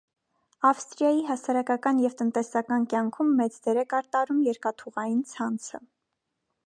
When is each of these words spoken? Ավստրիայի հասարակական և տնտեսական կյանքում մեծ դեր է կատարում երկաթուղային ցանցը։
Ավստրիայի 0.69 1.19
հասարակական 1.27 1.99
և 2.05 2.15
տնտեսական 2.21 2.87
կյանքում 2.95 3.29
մեծ 3.43 3.59
դեր 3.67 3.81
է 3.83 3.85
կատարում 3.93 4.41
երկաթուղային 4.51 5.21
ցանցը։ 5.35 5.83